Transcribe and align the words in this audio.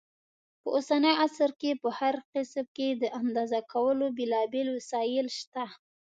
په 0.61 0.67
اوسني 0.75 1.13
عصر 1.25 1.49
کې 1.61 1.71
په 1.81 1.89
هر 1.99 2.15
کسب 2.33 2.65
کې 2.77 2.87
د 3.01 3.03
اندازه 3.19 3.59
کولو 3.73 4.05
بېلابېل 4.17 4.67
وسایل 4.71 5.27
شته. 5.39 5.63